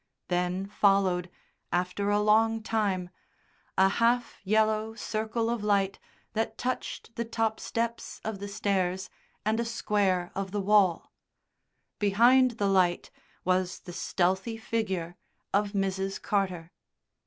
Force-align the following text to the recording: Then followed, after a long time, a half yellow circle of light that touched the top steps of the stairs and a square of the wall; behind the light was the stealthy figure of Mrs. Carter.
Then 0.29 0.65
followed, 0.65 1.29
after 1.71 2.09
a 2.09 2.19
long 2.19 2.63
time, 2.63 3.11
a 3.77 3.87
half 3.87 4.39
yellow 4.43 4.95
circle 4.95 5.47
of 5.47 5.63
light 5.63 5.99
that 6.33 6.57
touched 6.57 7.15
the 7.17 7.23
top 7.23 7.59
steps 7.59 8.19
of 8.25 8.39
the 8.39 8.47
stairs 8.47 9.11
and 9.45 9.59
a 9.59 9.63
square 9.65 10.31
of 10.33 10.49
the 10.49 10.59
wall; 10.59 11.11
behind 11.99 12.57
the 12.57 12.65
light 12.67 13.11
was 13.45 13.81
the 13.81 13.93
stealthy 13.93 14.57
figure 14.57 15.17
of 15.53 15.73
Mrs. 15.73 16.19
Carter. 16.19 16.71